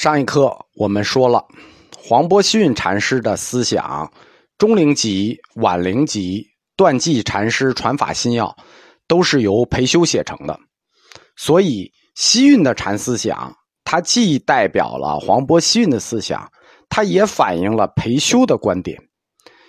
[0.00, 1.44] 上一课我们说了，
[1.94, 4.10] 黄波西运禅师的思想，
[4.56, 6.42] 钟灵集、晚灵集、
[6.74, 8.56] 段济禅师传法心要，
[9.06, 10.58] 都是由裴修写成的。
[11.36, 16.50] 所以西运的禅思想，它既代表了黄波西运的思想，
[16.88, 18.98] 它也反映了裴修的观点。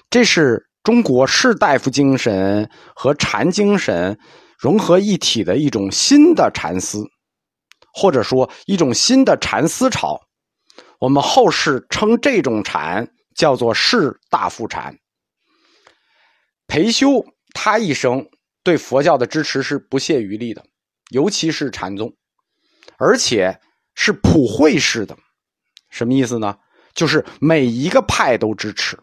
[0.10, 4.18] 这是中国士大夫精神和禅精神
[4.58, 7.04] 融合一体的一种新的禅思。
[7.94, 10.22] 或者说一种新的禅思潮，
[11.00, 14.98] 我们后世称这种禅叫做士大夫禅。
[16.68, 18.30] 裴修他一生
[18.64, 20.66] 对佛教的支持是不懈余力的，
[21.10, 22.16] 尤其是禅宗，
[22.98, 23.60] 而且
[23.94, 25.18] 是普惠式的。
[25.90, 26.58] 什么意思呢？
[26.94, 28.98] 就是每一个派都支持。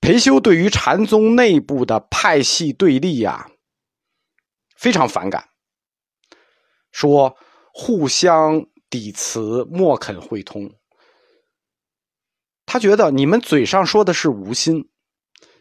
[0.00, 3.50] 裴修对于禅宗内部的派系对立呀，
[4.76, 5.48] 非常反感。
[6.96, 7.36] 说
[7.74, 10.72] 互相抵辞，莫肯会通。
[12.64, 14.88] 他觉得你们嘴上说的是无心，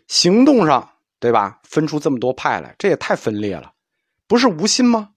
[0.07, 1.59] 行动上对吧？
[1.63, 3.73] 分出这么多派来，这也太分裂了。
[4.27, 5.09] 不是无心吗？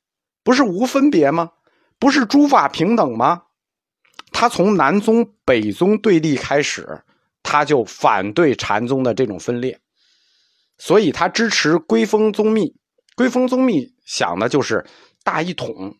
[0.43, 1.53] 不是无分别吗？
[2.01, 3.45] 不是诸法平等吗？
[4.33, 7.01] 他从南宗北宗对立开始，
[7.45, 9.79] 他就反对禅宗的这种分裂，
[10.79, 12.75] 所以他支持归峰宗密。
[13.15, 14.85] 归峰宗密想的就是
[15.23, 15.97] 大一统。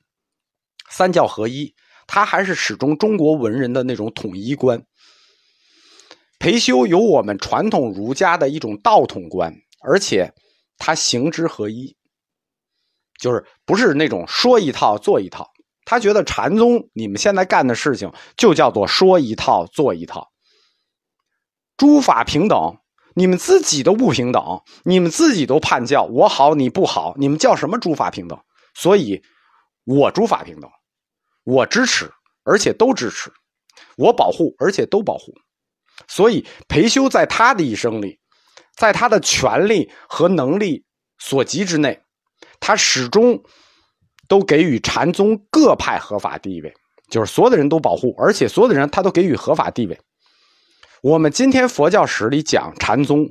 [0.91, 1.75] 三教合一，
[2.07, 4.83] 他还是始终中国文人的那种统一观。
[6.39, 10.33] 裴修有我们传统儒家的一种道统观，而且
[10.79, 11.97] 他行之合一，
[13.21, 15.51] 就是不是那种说一套做一套。
[15.85, 20.29] 他觉得禅宗你们现在干的事情就叫做说一套做一套。
[21.77, 22.79] 诸法平等，
[23.15, 28.39] 你们自己都不平等，你们自己都叛教，我好你不好，你们叫什么诸法平等？
[28.75, 29.23] 所以，
[29.85, 30.71] 我诸法平等。
[31.51, 32.13] 我支持，
[32.45, 33.31] 而且都支持；
[33.97, 35.33] 我保护，而且都保护。
[36.07, 38.21] 所以，裴修在他的一生里，
[38.77, 40.85] 在他的权力和能力
[41.19, 42.03] 所及之内，
[42.61, 43.43] 他始终
[44.29, 46.71] 都给予禅宗各派合法地位，
[47.11, 49.99] 就是所有的人都保护，而且所有的人他都给予合法地位。
[51.01, 53.27] 我们今天佛教史里讲禅宗，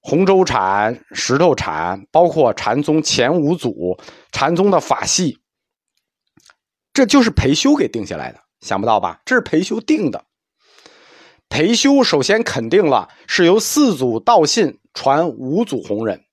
[0.00, 3.98] 洪州禅、石头禅，包括禅宗前五祖、
[4.32, 5.38] 禅宗的法系。
[6.96, 9.20] 这就是裴修给定下来的，想不到吧？
[9.26, 10.24] 这是裴修定的。
[11.50, 16.24] 裴修首先肯定了是由四祖道信传五祖弘忍，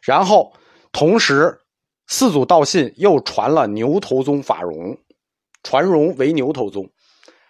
[0.00, 0.52] 然后
[0.92, 1.62] 同时
[2.06, 4.96] 四祖道信又传了牛头宗法融，
[5.64, 6.88] 传融为牛头宗，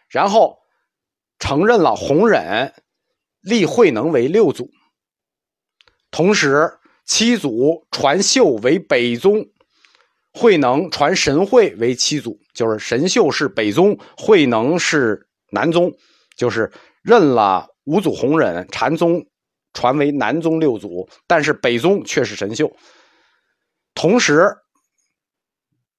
[0.09, 0.61] 然后
[1.39, 2.72] 承认了弘忍
[3.43, 4.71] 立慧能为六祖，
[6.11, 9.47] 同时七祖传秀为北宗。
[10.32, 15.92] 慧能传神会为七祖，就是神秀是北宗，慧能是南宗，
[16.36, 16.70] 就是
[17.02, 19.26] 认了五祖弘忍，禅宗
[19.72, 22.70] 传为南宗六祖，但是北宗却是神秀。
[23.94, 24.56] 同时，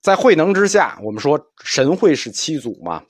[0.01, 3.03] 在慧能之下，我们说神会是七祖嘛，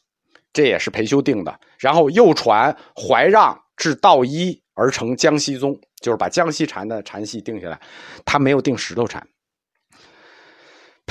[0.52, 1.60] 这也是裴修定的。
[1.78, 7.80] 然后又传怀让至道一而成江西宗，就是把江西禅的禅系定下来，
[8.26, 9.26] 他没有定石头禅。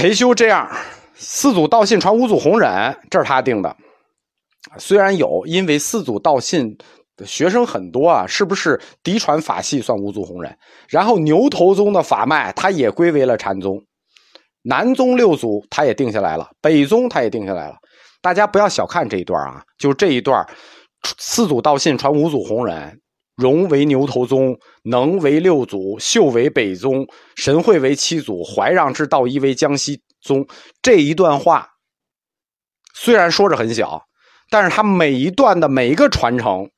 [0.00, 0.66] 裴修这样，
[1.14, 3.76] 四祖道信传五祖弘忍，这是他定的。
[4.78, 6.74] 虽然有，因为四祖道信
[7.18, 10.56] 的学生很多啊，是不是嫡传法系算五祖弘忍？
[10.88, 13.78] 然后牛头宗的法脉，他也归为了禅宗。
[14.62, 17.74] 南宗六祖他也定下来了，北宗他也定下来了。
[18.22, 20.42] 大家不要小看这一段啊，就这一段，
[21.18, 22.98] 四祖道信传五祖弘忍。
[23.40, 27.06] 融为牛头宗，能为六祖，秀为北宗，
[27.36, 30.46] 神会为七祖，怀让之道一为江西宗。
[30.82, 31.66] 这一段话
[32.92, 34.02] 虽然说着很小，
[34.50, 36.70] 但是他每一段的每一个传承，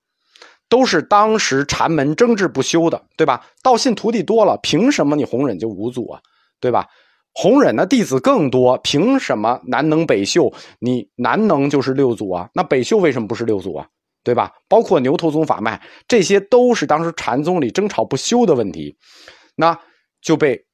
[0.69, 3.44] 都是当时禅门争执不休的，对吧？
[3.61, 6.21] 道信徒弟多了，凭什么你弘忍就五祖啊？
[6.61, 6.87] 对吧？
[7.34, 10.53] 弘忍的弟子更多，凭什么南能北秀？
[10.79, 12.49] 你南能就是六祖啊？
[12.55, 13.88] 那北秀为什么不是六祖啊？
[14.25, 14.53] 对吧？
[14.69, 18.97] 包括牛头宗法脉，这些都是当时禅宗里争吵不休的问题，
[19.57, 19.79] 那
[20.21, 20.65] 就被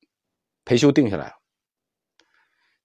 [0.64, 1.32] 裴修定下来了。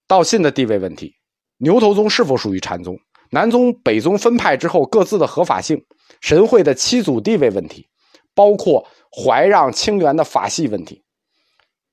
[0.06, 1.14] 道信的地位问题，
[1.58, 2.98] 牛头宗是否属于禅宗？
[3.30, 5.84] 南宗北宗分派之后各自的合法性，
[6.20, 7.88] 神会的七祖地位问题，
[8.34, 11.02] 包括怀让清源的法系问题，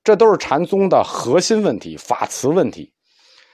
[0.03, 2.93] 这都是禅宗的核心问题，法词问题，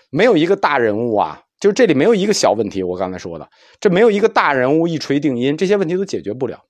[0.10, 1.42] 没有一个大人物啊。
[1.59, 3.50] 就这里没有一个小问题，我刚才说的，
[3.80, 6.62] 这没有一个大人物一锤定音，这些问题都解决不了。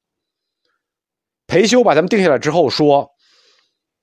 [1.45, 3.09] 裴修把他们定下来之后说：“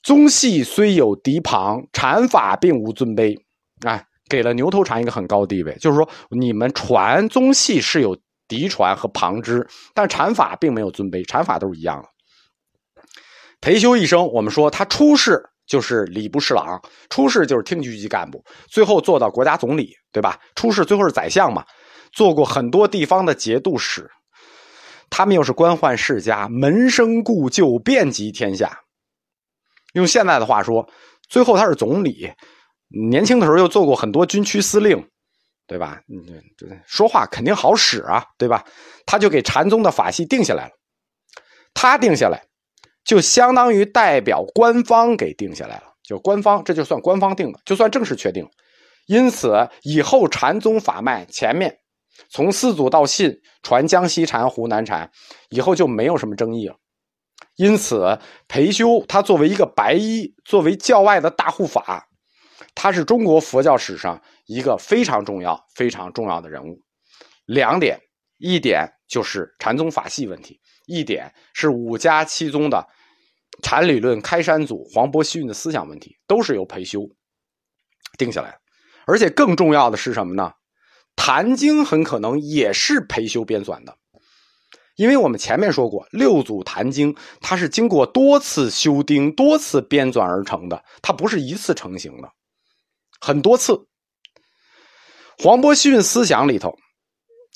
[0.02, 3.38] 宗系虽有敌旁，禅法并无尊卑。”
[3.86, 12.08] 啊，给了牛头禅一个很高地位，就是说你们传宗系是有嫡传和旁支，但禅法并没有尊卑，禅法都是一样的。
[13.60, 16.80] 裴修一生，我们说他出世就是礼部侍郎，
[17.10, 20.38] 出仕就是厅局级干部，最后做到国家总理，对吧？
[20.54, 21.64] 出仕最后是宰相嘛，
[22.12, 24.10] 做过很多地方的节度使。
[25.10, 28.80] 他们又是官宦世家，门生故旧，遍及天下。
[29.92, 30.88] 用现在的话说，
[31.28, 32.32] 最后他是总理。
[33.10, 35.08] 年轻的时候又做过很多军区司令，
[35.66, 36.00] 对吧？
[36.08, 38.64] 嗯，说话肯定好使啊，对吧？
[39.06, 40.72] 他就给禅宗的法系定下来了。
[41.74, 42.44] 他定下来，
[43.04, 45.94] 就相当于代表官方给定下来了。
[46.02, 48.48] 就官方，这就算官方定的，就算正式确定。
[49.06, 51.78] 因此，以后禅宗法脉前面
[52.28, 55.10] 从四祖到信传江西禅、湖南禅，
[55.50, 56.76] 以后就没有什么争议了。
[57.56, 58.18] 因此，
[58.48, 62.08] 裴修他作为一个白衣，作为教外的大护法。
[62.74, 66.78] 他是中国佛教史上一个非常重要、非常重要的人物。
[67.46, 68.00] 两点，
[68.38, 72.88] 一点就是禅宗法系问题，一点是五家七宗的
[73.62, 77.08] 禅理论开山祖黄伯希运的思想问题，都是由裴修
[78.18, 78.60] 定下来的。
[79.06, 80.52] 而且更重要的是什么呢？
[81.16, 83.96] 《坛经》很可能也是裴修编纂的，
[84.96, 92.32] 因为我们前面说过，六祖坛经它是经过多次修订、多次编纂而成的，它不是一次成型的。
[93.20, 93.86] 很多次，
[95.38, 96.76] 黄伯逊思想里头，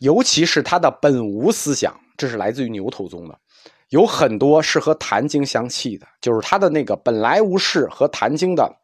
[0.00, 3.40] 尤其是他的本无思想，这是来自于牛头宗的，
[3.88, 8.80] 有很多是和《坛经》相契的，就是他的那个本来无事和《坛经》的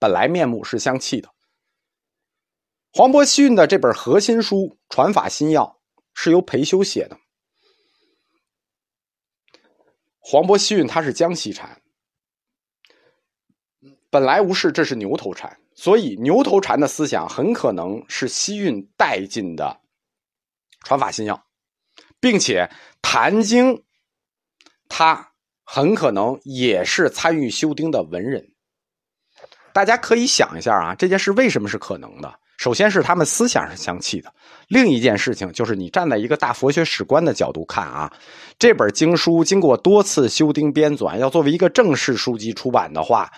[0.00, 1.28] 本来面目是相契的。
[2.92, 4.56] 黄伯逊的这本核心书
[4.88, 5.64] 《传法心要》
[6.14, 7.16] 是由裴修写的。
[10.18, 11.80] 黄伯逊他是江西禅，
[14.10, 15.60] 本来无事，这是牛头禅。
[15.74, 19.80] 所以，牛头禅的思想很可能是西运带进的
[20.80, 21.42] 传法心要，
[22.20, 22.68] 并且
[23.02, 23.74] 《坛经》
[24.88, 25.32] 他
[25.64, 28.44] 很可能也是参与修订的文人。
[29.72, 32.32] 大家可以想一下啊，这件事为什么是可能的？
[32.58, 34.32] 首先是他们思想是相契的，
[34.68, 38.12] 另一件事情就是你站在一个大佛学史观的角度看啊，
[38.58, 43.30] 这本经书经过多次修订编纂，要作为一个正式书籍出版的话，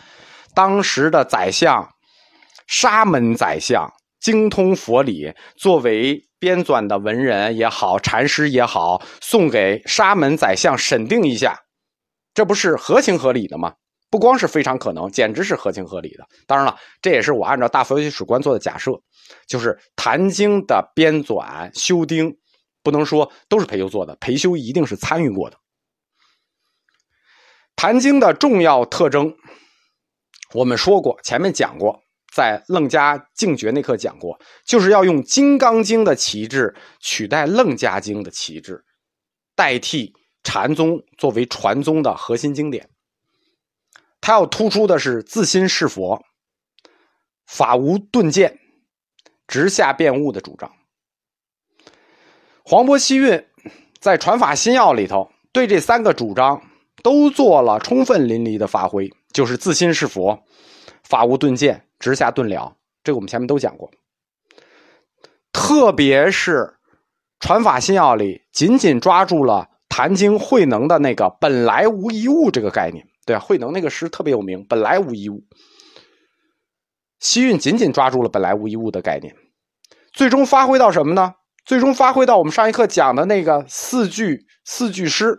[0.55, 1.89] 当时的宰相。
[2.69, 3.93] 沙门宰相
[4.23, 11.59] 精通佛理，作为编纂的文人也好，禅师也好，送给沙门宰相审定一下，
[12.33, 13.75] 这不是合情合理的吗？
[14.11, 16.25] 不光是非常可能，简直是合情合理的。
[16.47, 18.93] 当然了，这也是我按照大佛学史观做的假设，
[19.47, 22.37] 就是《坛经》的编纂修订，
[22.83, 25.57] 不能说都是裴修做的，裴修一定是参与过的。
[27.75, 29.35] 《坛经》的重要特征，
[30.53, 32.01] 我们说过，前面讲过。
[32.35, 38.83] 在楞伽净觉那课讲过，就是要用《金刚经》的旗帜取代《楞伽经》的旗帜，
[39.55, 42.89] 代替禅宗作为传宗的核心经典。
[44.23, 46.25] 他要突出的是自心是佛、
[47.47, 48.59] 法无顿渐、
[49.47, 50.73] 直下变悟的主张。
[52.65, 53.45] 黄伯希运
[54.01, 56.63] 在《传法心要》里头对这三个主张
[57.03, 60.43] 都做了充分淋漓的发挥，就是自心是佛、
[61.03, 61.85] 法无顿渐。
[62.03, 63.89] 直下顿了，这个我们前面都讲过。
[65.53, 66.57] 特别是
[67.39, 69.55] 《传法心要》里，紧紧抓住了
[69.89, 73.07] 《坛经》慧能的那个“本来无一物”这个概念。
[73.25, 75.45] 对啊，慧能那个诗特别有名，“本来无一物”。
[77.21, 79.37] 西运紧紧抓住了“本来无一物”的概念，
[80.13, 81.35] 最终发挥到什么呢？
[81.65, 85.39] 最终发挥到我们上一课讲的那个四句四句诗：“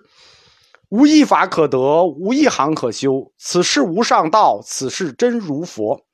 [0.90, 3.34] 无一法可得，无一行可修。
[3.38, 6.06] 此事无上道，此事真如佛。”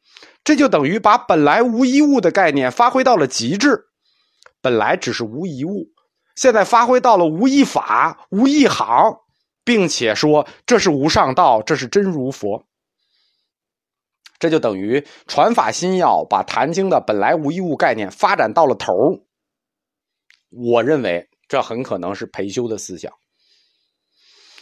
[0.49, 3.85] 这就等于把本来无一物的概念发挥到了极致，
[4.63, 5.85] 本来只是无一物，
[6.35, 9.15] 现在发挥到了无一法、无一行，
[9.63, 12.65] 并且说这是无上道，这是真如佛。
[14.39, 18.95] 这就等于传法心要把《坛经》的本来无一物概念发展到了头
[20.49, 23.13] 我认为这很可能是裴修的思想。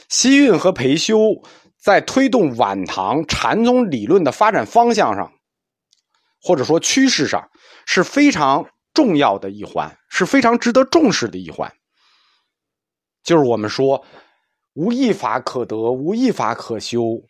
[0.10, 1.18] 西运和裴修
[1.82, 5.32] 在推动晚唐禅宗理论的发展方向上。
[6.48, 7.50] 或者说趋势上
[7.86, 11.70] 是非常重要的一环，是非常值得重视的一环。
[13.22, 14.06] 就是我们说
[14.76, 17.22] 无一法可得，无一法可修，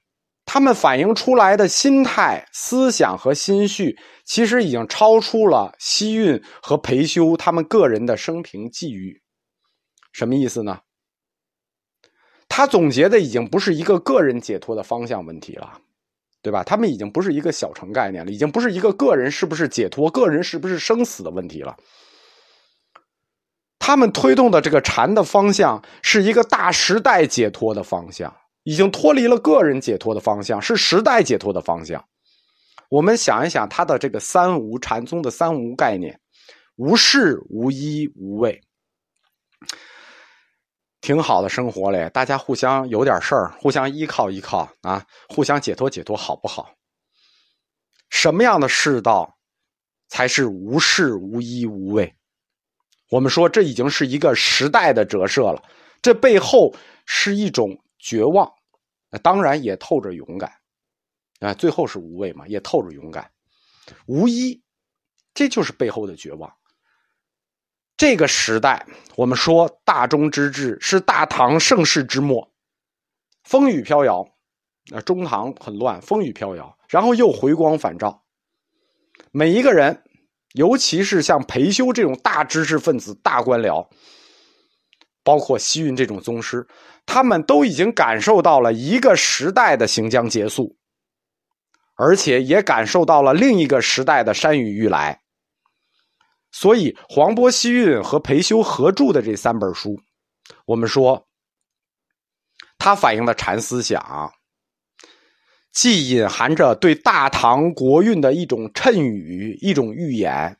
[0.45, 9.23] 他们反映出来的心态、思想和心绪，其实已经超出了西运和培修他们个人的生平际遇。
[10.11, 10.81] 什么意思呢？
[12.47, 15.81] 他总结的已经不是一个个人解脱的方向问题了。
[16.47, 16.63] 对吧？
[16.63, 21.75] 他们已经不是一个小城概念了，已经不是一个个人是不是解脱、个人是不是生死的问题了。
[23.77, 32.01] 他们推动的这个禅的方向是一个大时代解脱的方向，已经脱离了个人解脱的方向，是时代解脱的方向。
[32.87, 36.17] 我们想一想，他的这个三无禅宗的三无概念：
[36.77, 38.61] 无事、无依、无畏。
[41.07, 46.75] 挺好的生活嘞，大家互相有点事儿，互相依靠依靠啊，互相解脱解脱，好不好？
[48.09, 49.37] 什么样的世道
[50.09, 52.13] 才是无事、无依、无畏？
[53.09, 55.63] 我们说这已经是一个时代的折射了，
[56.01, 58.51] 这背后是一种绝望，
[59.23, 60.51] 当然也透着勇敢
[61.39, 61.53] 啊。
[61.53, 63.31] 最后是无畏嘛，也透着勇敢。
[64.07, 64.61] 无依，
[65.33, 66.53] 这就是背后的绝望。
[67.97, 68.85] 这个时代，
[69.15, 72.51] 我们说大中之治是大唐盛世之末，
[73.43, 74.23] 风雨飘摇，
[74.93, 78.23] 啊，中唐很乱，风雨飘摇，然后又回光返照。
[79.31, 80.03] 每一个人，
[80.53, 83.87] 尤其是像裴修这种大知识分子、大官僚，
[85.23, 86.67] 包括西运这种宗师，
[87.07, 90.77] 他们都已经感受到了一个时代的行将结束，
[91.95, 95.19] 而且也感受到了另一个时代的山雨欲来。
[96.59, 100.01] 所以，黄波西运和裴修合著的这三本书，
[100.65, 101.27] 我们说，
[102.79, 104.33] 它反映的禅思想，
[105.71, 110.57] 既隐含着对大唐国运的一种谶语、一种预言，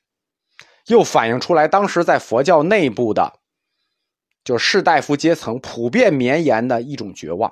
[0.86, 3.40] 又反映出来当时在佛教内部的，
[4.44, 7.52] 就士大夫阶层普遍绵延的一种绝望，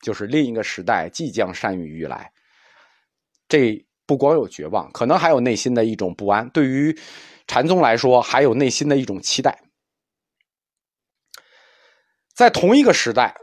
[0.00, 2.32] 就是另一个时代即将山雨欲来。
[3.48, 6.48] 这不光有绝望，可能还有内心的一种不安。
[6.50, 6.96] 对于
[7.50, 9.60] 禅宗来说，还有内心的一种期待。
[12.32, 13.34] 在同一个时代，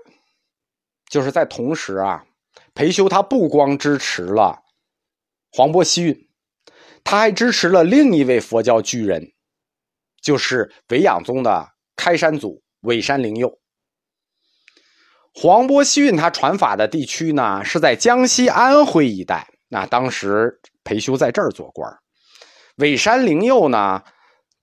[1.09, 2.23] 就是在同时啊，
[2.73, 4.63] 裴修他不光支持了
[5.51, 6.29] 黄波西运，
[7.03, 9.33] 他还支持了另一位佛教巨人，
[10.21, 13.59] 就是维养宗的开山祖韦山灵佑。
[15.33, 19.49] 黄波西运他传法的地区呢，是在江西安徽一带。
[19.67, 21.93] 那当时裴修在这儿做官
[22.77, 24.03] 尾山灵佑呢，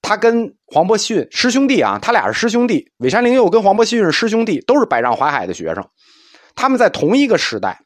[0.03, 2.93] 他跟黄伯逊师兄弟啊，他俩是师兄弟。
[2.99, 5.89] 尾山灵佑跟黄伯逊是师兄弟，都是百丈怀海的学生。
[6.55, 7.81] 他们在同一个时代，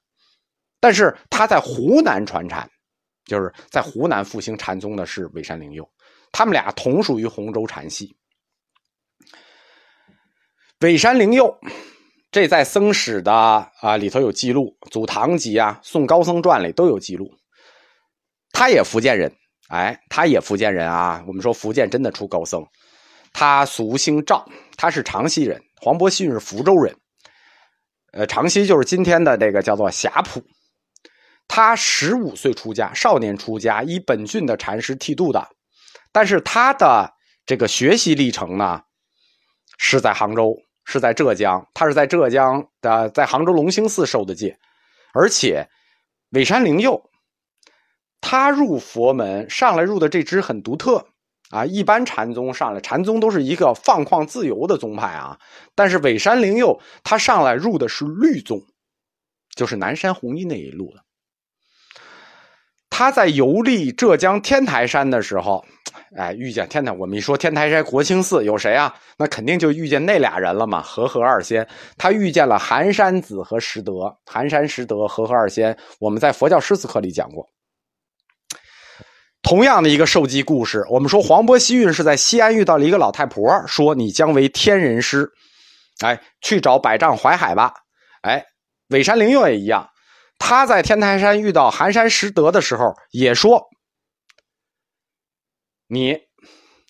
[0.80, 2.70] 但是他在湖南传禅，
[3.24, 5.88] 就是在湖南复兴禅宗的是尾山灵佑。
[6.30, 8.14] 他们俩同属于洪州禅系。
[10.80, 11.58] 尾山灵佑，
[12.30, 17.32] 这在僧史的啊里头有记录，《祖堂集》啊，《宋高僧传》里都有记录。
[18.52, 19.32] 他也福建人。
[19.68, 21.22] 哎，他也福建人啊。
[21.26, 22.64] 我们说福建真的出高僧，
[23.32, 24.46] 他俗姓赵，
[24.76, 25.62] 他是长溪人。
[25.80, 26.96] 黄伯逊是福州人，
[28.12, 30.42] 呃，长溪就是今天的这个叫做霞浦。
[31.46, 35.48] 他十五岁出家，少年出家，以本郡的禅师剃度的。
[36.10, 37.12] 但是他的
[37.46, 38.80] 这个学习历程呢，
[39.78, 41.64] 是在杭州，是在浙江。
[41.74, 44.58] 他是在浙江的，在杭州龙兴寺受的戒，
[45.14, 45.68] 而且
[46.30, 47.00] 尾山灵佑。
[48.20, 51.06] 他入佛门上来入的这支很独特
[51.50, 55.38] 啊，一般禅宗上来禅宗都是一个放旷自由的宗派啊，
[55.74, 58.60] 但是尾山灵佑他上来入的是律宗，
[59.54, 61.02] 就是南山弘一那一路的。
[62.90, 65.64] 他在游历浙江天台山的时候，
[66.16, 66.90] 哎，遇见天台。
[66.90, 68.92] 我们一说天台山国清寺有谁啊？
[69.16, 71.66] 那肯定就遇见那俩人了嘛，和合二仙。
[71.96, 73.92] 他遇见了寒山子和拾得，
[74.26, 75.78] 寒山拾得，和合二仙。
[76.00, 77.48] 我们在佛教诗词课里讲过。
[79.48, 85.32] 同样的一个受记故事，我们说黄波西运是在西安遇到了一个老太婆，说你将为天人师，
[86.04, 87.72] 哎，去找百丈怀海吧。
[88.20, 88.44] 哎，
[88.88, 89.88] 尾山灵佑也一样，
[90.38, 93.66] 他在天台山遇到寒山拾得的时候，也说
[95.86, 96.18] 你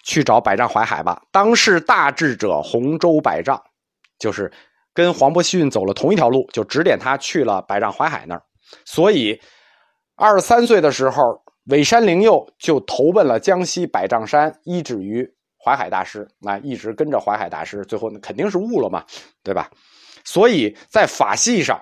[0.03, 1.23] 去找百丈怀海吧。
[1.31, 3.63] 当世大智者洪州百丈，
[4.19, 4.53] 就是
[4.93, 8.43] 跟黄波西运走了同一条路，就指点他去了百丈怀海那儿。
[8.85, 9.41] 所以
[10.17, 11.41] 二十三岁的时候。
[11.69, 15.29] 尾山灵佑就投奔了江西百丈山，依止于
[15.63, 19.05] 淮海大师，那一直跟着淮海大师，最后肯定是悟了嘛，
[19.43, 19.71] 对吧？
[20.25, 21.79] 所以在法系上，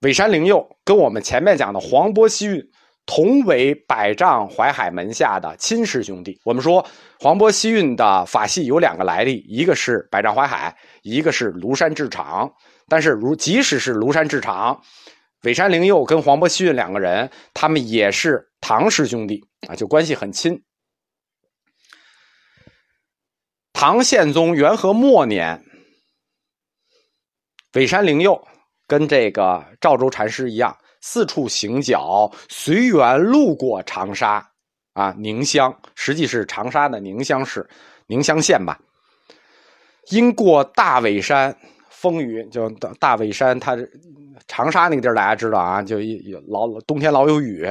[0.00, 2.70] 尾山灵佑跟我们前面讲的黄波西运
[3.06, 6.40] 同为百丈淮海门下的亲师兄弟。
[6.44, 6.84] 我们说
[7.20, 12.52] 黄波西运的法系有两个来历，一个是百丈淮海，一个是庐山智场。
[12.88, 14.82] 但是如即使是庐山智场。
[15.42, 20.62] 尾山灵佑跟黄伯西运两个人，他们也是唐师兄弟啊，就关系很亲。
[23.72, 25.64] 唐宪宗元和末年，
[27.72, 28.46] 尾山灵佑
[28.86, 34.46] 跟这个赵州禅师一样，四处行脚，随缘路过长沙，
[34.92, 37.66] 啊，宁乡，实际是长沙的宁乡市，
[38.06, 38.78] 宁乡县吧。
[40.10, 41.56] 因过大尾山，
[42.00, 43.76] 风雨就大大尾山，它
[44.48, 47.66] 长沙那个地儿大家知道啊，就一老冬天老有雨，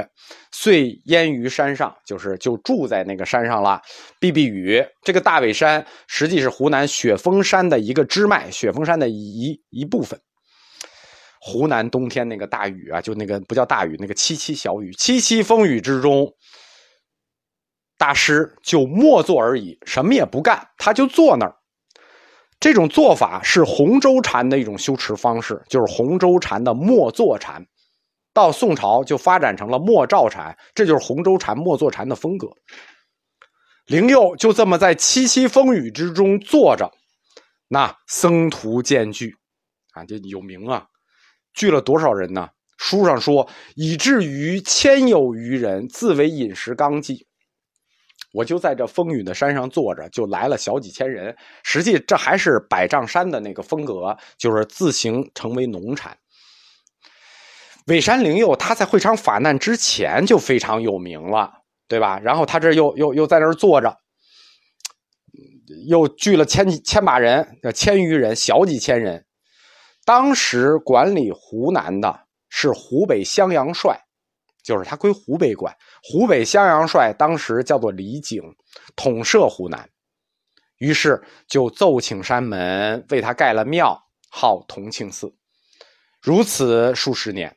[0.52, 3.82] 遂淹于山上，就是就住在那个山上了，
[4.20, 4.86] 避避雨。
[5.04, 10.20] 这个大尾山实际是湖南雪峰山的一个支脉，雪峰山的一一部分。
[11.42, 16.32] 湖南冬天那个大雨啊，就那个不叫大雨，那个凄凄小雨，凄凄风雨之中，
[17.98, 21.56] 大师就默坐而已，什么也不干，他就坐那儿。
[22.60, 27.66] 这种做法是洪州禅的一种修持方式，就是洪州禅的默坐禅。
[28.34, 32.48] 到宋朝就发展成了默照禅，这就是洪州禅默坐禅的风格。
[33.86, 36.92] 灵佑就这么在凄凄风雨之中坐着，
[37.68, 39.36] 那僧徒渐聚，
[39.94, 40.86] 啊，这有名啊，
[41.54, 42.50] 聚了多少人呢？
[42.78, 47.26] 书上说，以至于千有余人，自为饮食纲纪。
[48.32, 51.36] 我就在这风雨的山上坐着，就来了小几千人。
[51.64, 56.18] 实际这还是百丈山的那个风格，就是自行成为农产。
[57.88, 61.52] 尾山灵佑他在会昌法难之前就非常有名了，
[61.88, 62.20] 对吧？
[62.20, 63.98] 然后他这又又又在那儿坐着，
[65.88, 69.26] 又聚了千千把人，千余人，小几千人。
[70.06, 74.00] 当时管理湖南的是湖北襄阳帅。
[74.64, 78.42] 就是他归湖北管，湖北襄阳帅当时叫做李景，
[78.96, 79.90] 统摄湖南，
[80.78, 84.00] 于是就奏请山门为他盖了庙，
[84.30, 85.34] 号同庆寺，
[86.22, 87.56] 如此数十年。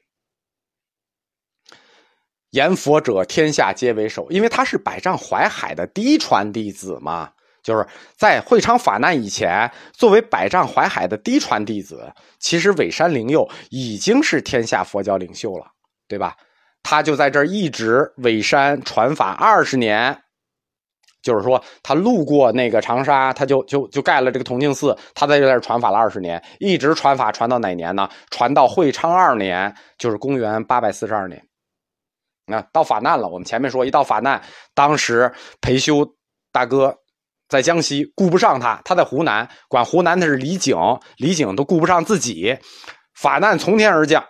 [2.51, 7.33] 言佛者天下皆为首，因为他是百丈怀海的嫡传弟子嘛，
[7.63, 15.67] 就是在会昌法难以前，作为百丈怀海的嫡传弟子，其实尾山灵佑已经是天下佛教领袖了，
[16.07, 16.37] 对吧？
[16.83, 20.17] 他就在这儿一直尾山传法二十年，
[21.23, 28.09] 就是说他路过那个长沙，他就就就盖了这个同庆寺，他在这儿传法了二十年，一直传法传到哪年呢？
[28.31, 31.43] 传到会昌二年，就是公元八百四十二年。
[32.45, 34.43] 那到法难了，我们前面说一到法难，
[34.75, 36.05] 当时裴修
[36.51, 36.95] 大哥
[37.49, 40.77] 在江西顾不上他，他在湖南管湖南的是李景，
[41.17, 42.59] 李景都顾不上自己，
[43.15, 44.25] 法难从天而降，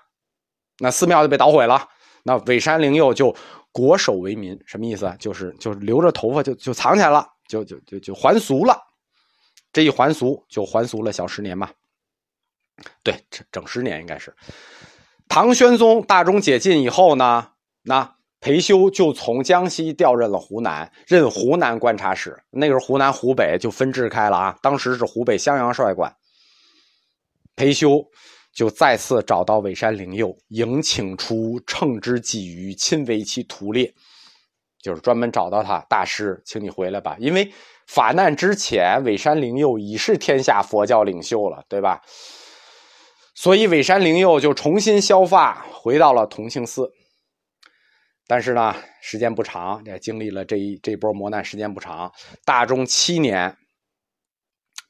[0.78, 1.88] 那寺庙就被捣毁了。
[2.22, 3.34] 那尾山灵佑就
[3.72, 5.16] 国守为民，什么意思啊？
[5.18, 8.78] 就是就是留着头发就就藏起来了，就就就就还俗了。
[9.72, 11.70] 这一还俗就还俗了小十年嘛。
[13.02, 14.34] 对，整整十年应该是。
[15.28, 17.48] 唐玄宗大中解禁以后呢，
[17.82, 22.42] 那裴修就从江西调任了湖南，任湖南观察使。
[22.50, 26.14] 那个时候湖南湖北就分治开了啊，当时是湖北襄阳帅管。
[27.56, 28.06] 裴修。
[28.54, 33.92] 就再次找到尾山灵佑，迎请出乘之鲫鱼，亲为其屠猎，
[34.80, 37.16] 就是专门找到他大师，请你回来吧。
[37.18, 37.50] 因为
[37.86, 42.02] 法难之前，尾山灵佑已是天下佛教领袖了，对吧？
[43.34, 46.92] 所以尾山灵佑就重新削发，回到了同庆寺。
[48.26, 52.12] 但是呢，时间不长，也经历了这一这波磨难，时间不长，
[52.44, 53.56] 大中七年，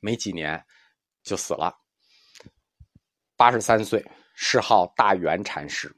[0.01, 0.63] 没几年
[1.23, 1.82] 就死了。
[3.43, 5.93] 八十三岁，谥号大圆禅师。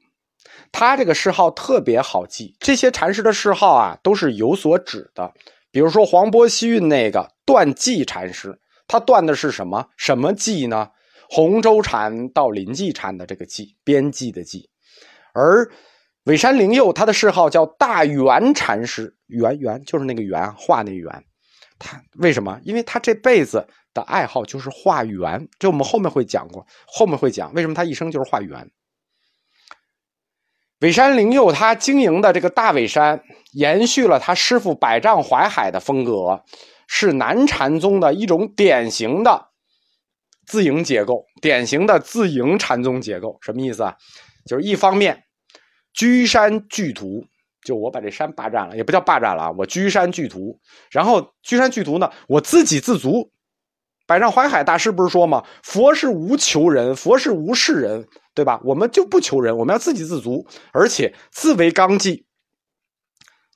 [0.71, 2.55] 他这个谥号特别好记。
[2.59, 5.31] 这些禅师的谥号啊，都是有所指的。
[5.69, 9.87] 比如说黄波西运那个断寂禅师，他断的是什么？
[9.95, 10.89] 什么寂呢？
[11.29, 14.63] 洪州禅到临济禅的这个寂，边际的寂。
[15.31, 15.69] 而
[16.23, 21.23] 尾山灵佑，他的谥号叫大圆禅师，圆圆就是那个圆，画那圆。
[21.77, 22.59] 他为什么？
[22.63, 23.67] 因为他这辈子。
[23.95, 28.69] 的爱好就是画圆，就我们后面会讲过，后面会讲为什么他一生就是画圆。
[30.79, 36.43] 尾山灵佑他经营的这个大尾山，延续了他师傅百丈怀海的风格，
[36.87, 39.47] 是南禅宗的一种典型的
[40.45, 43.37] 自营结构，典型的自营禅宗结构。
[43.41, 43.95] 什么意思啊？
[44.45, 45.23] 就是一方面
[45.93, 47.25] 居山聚徒，
[47.63, 50.59] 就我把这山霸占了，也不叫霸占了啊，我居山聚徒，
[50.91, 53.31] 然后居山聚徒呢，我自给自足。
[54.05, 55.43] 百丈怀海大师不是说吗？
[55.63, 58.61] 佛是无求人，佛是无事人，对吧？
[58.63, 62.25] 我们就不求人，我们要自给自足，而且自为纲纪。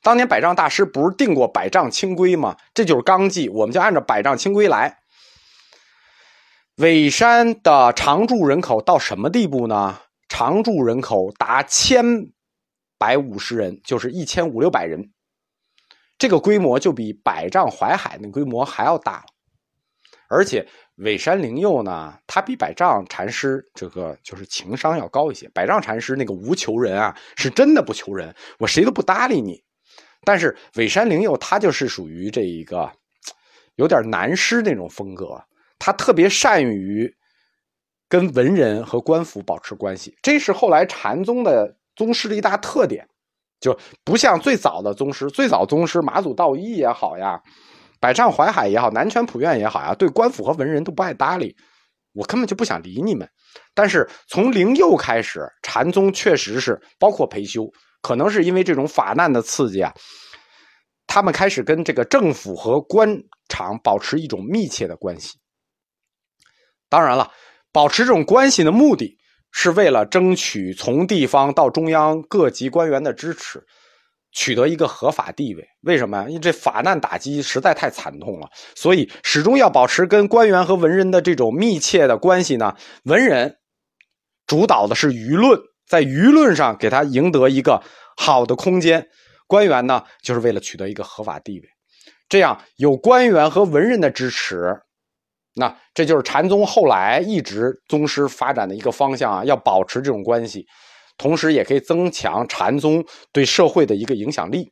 [0.01, 2.57] 当年百丈大师不是定过百丈清规吗？
[2.73, 4.97] 这就是纲纪，我们就按照百丈清规来。
[6.77, 9.99] 尾山的常住人口到什么地步呢？
[10.29, 12.31] 常住人口达千
[12.97, 15.11] 百五十人，就是一千五六百人，
[16.17, 19.25] 这个规模就比百丈怀海那规模还要大了。
[20.29, 20.65] 而且
[20.97, 25.49] 尾山灵佑呢，他比百丈禅师这个就是情商要高一些。
[25.49, 29.61] 百丈禅师那个无求人啊，是真的不求人，我谁都不搭理你。
[30.23, 32.91] 但是尾山灵佑他就是属于这一个
[33.75, 35.41] 有点南师那种风格，
[35.79, 37.11] 他特别善于
[38.07, 43.07] 跟文人和官府保持关系，这是后来禅宗的宗师的一大特点，
[43.59, 47.41] 就不像最早的宗师，最早宗师马祖道一也好呀。
[47.99, 51.55] 百丈怀海也好，南拳普愿也好呀，对官府和文人都不爱搭理，
[52.13, 53.29] 我根本就不想理你们。
[53.73, 57.69] 但是从灵佑开始，禅宗确实是包括培修，
[58.01, 59.93] 可能是因为这种法难的刺激啊，
[61.07, 65.37] 他们开始跟这个政府和官场保持一种密切的关系。
[66.87, 67.29] 当然了，
[67.71, 69.17] 保持这种关系的目的
[69.51, 73.61] 是为了争取从地方到中央各级官员的支持。
[74.31, 76.27] 取得一个合法地位，为什么呀？
[76.27, 82.75] 因为这法难打击实在太惨痛了，所以始终要保持跟官员和文人的这种密切的关系呢。
[83.03, 83.57] 文人
[84.45, 87.81] 主导的是舆论，在舆论上给他赢得一个
[88.17, 89.01] 好的空间；
[89.47, 91.67] 官员呢，就是为了取得一个合法地位。
[92.27, 94.79] 这样有官员和文人的支持，
[95.55, 100.67] 那这就是禅宗后来一直宗师发展的一个方向啊，要保持这种关系。
[101.19, 104.71] 同时，也可以增强禅宗对社会的一个影响力。